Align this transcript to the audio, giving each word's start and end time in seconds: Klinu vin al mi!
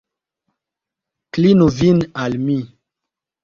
Klinu 1.37 1.69
vin 1.77 2.03
al 2.25 2.41
mi! 2.49 2.61